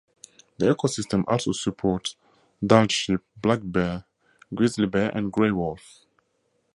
The 0.57 0.73
ecosystem 0.75 1.23
also 1.27 1.51
supports 1.51 2.15
Dall 2.65 2.87
sheep, 2.87 3.19
black 3.39 3.59
bear, 3.61 4.05
grizzly 4.51 4.87
bear, 4.87 5.15
and 5.15 5.31
gray 5.31 5.51
wolf. 5.51 6.05